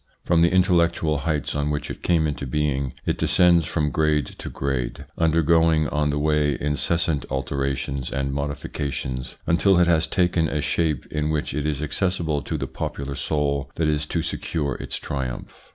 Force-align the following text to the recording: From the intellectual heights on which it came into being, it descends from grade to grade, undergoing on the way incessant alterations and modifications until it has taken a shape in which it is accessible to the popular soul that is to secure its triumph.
From 0.25 0.41
the 0.41 0.49
intellectual 0.51 1.19
heights 1.29 1.53
on 1.53 1.69
which 1.69 1.91
it 1.91 2.01
came 2.01 2.25
into 2.25 2.47
being, 2.47 2.93
it 3.05 3.19
descends 3.19 3.65
from 3.67 3.91
grade 3.91 4.25
to 4.39 4.49
grade, 4.49 5.05
undergoing 5.15 5.87
on 5.89 6.09
the 6.09 6.17
way 6.17 6.57
incessant 6.59 7.23
alterations 7.29 8.09
and 8.09 8.33
modifications 8.33 9.35
until 9.45 9.77
it 9.77 9.85
has 9.85 10.07
taken 10.07 10.49
a 10.49 10.59
shape 10.59 11.05
in 11.11 11.29
which 11.29 11.53
it 11.53 11.67
is 11.67 11.83
accessible 11.83 12.41
to 12.41 12.57
the 12.57 12.65
popular 12.65 13.13
soul 13.13 13.69
that 13.75 13.87
is 13.87 14.07
to 14.07 14.23
secure 14.23 14.73
its 14.77 14.97
triumph. 14.97 15.69